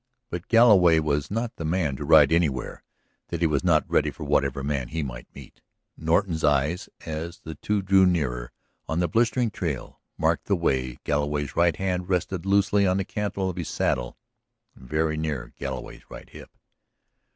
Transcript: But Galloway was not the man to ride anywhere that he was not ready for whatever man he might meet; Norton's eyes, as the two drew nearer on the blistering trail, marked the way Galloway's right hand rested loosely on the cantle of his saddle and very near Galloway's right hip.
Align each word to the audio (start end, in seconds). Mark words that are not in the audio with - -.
But 0.31 0.47
Galloway 0.47 0.97
was 0.97 1.29
not 1.29 1.57
the 1.57 1.63
man 1.63 1.95
to 1.97 2.03
ride 2.05 2.31
anywhere 2.31 2.83
that 3.27 3.41
he 3.41 3.45
was 3.45 3.63
not 3.63 3.85
ready 3.87 4.09
for 4.09 4.23
whatever 4.23 4.63
man 4.63 4.87
he 4.87 5.03
might 5.03 5.27
meet; 5.35 5.61
Norton's 5.95 6.43
eyes, 6.43 6.89
as 7.05 7.41
the 7.43 7.53
two 7.53 7.83
drew 7.83 8.07
nearer 8.07 8.51
on 8.89 8.99
the 8.99 9.07
blistering 9.07 9.51
trail, 9.51 10.01
marked 10.17 10.45
the 10.45 10.55
way 10.55 10.97
Galloway's 11.03 11.55
right 11.55 11.75
hand 11.75 12.09
rested 12.09 12.47
loosely 12.47 12.87
on 12.87 12.97
the 12.97 13.05
cantle 13.05 13.47
of 13.47 13.57
his 13.57 13.69
saddle 13.69 14.17
and 14.73 14.89
very 14.89 15.17
near 15.17 15.53
Galloway's 15.59 16.09
right 16.09 16.31
hip. 16.31 16.49